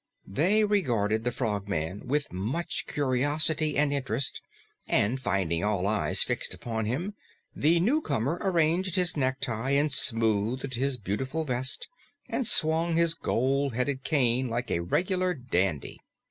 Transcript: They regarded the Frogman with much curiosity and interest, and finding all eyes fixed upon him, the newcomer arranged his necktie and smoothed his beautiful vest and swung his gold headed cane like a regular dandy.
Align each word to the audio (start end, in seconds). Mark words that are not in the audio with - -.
They 0.25 0.63
regarded 0.65 1.23
the 1.23 1.31
Frogman 1.31 2.07
with 2.07 2.33
much 2.33 2.87
curiosity 2.87 3.77
and 3.77 3.93
interest, 3.93 4.41
and 4.87 5.19
finding 5.21 5.63
all 5.63 5.85
eyes 5.85 6.23
fixed 6.23 6.55
upon 6.55 6.85
him, 6.85 7.13
the 7.55 7.79
newcomer 7.79 8.39
arranged 8.41 8.95
his 8.95 9.15
necktie 9.15 9.73
and 9.79 9.91
smoothed 9.91 10.73
his 10.73 10.97
beautiful 10.97 11.43
vest 11.43 11.87
and 12.27 12.47
swung 12.47 12.95
his 12.95 13.13
gold 13.13 13.75
headed 13.75 14.03
cane 14.03 14.49
like 14.49 14.71
a 14.71 14.79
regular 14.79 15.35
dandy. 15.35 15.99